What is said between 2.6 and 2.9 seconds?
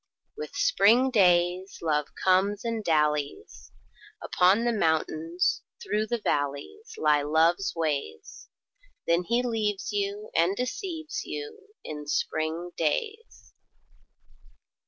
and